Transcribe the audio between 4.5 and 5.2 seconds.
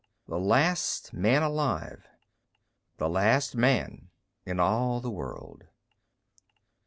all the